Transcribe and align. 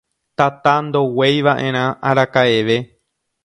Tata 0.37 0.73
ndogueivaʼerã 0.85 1.83
arakaʼeve. 2.09 2.77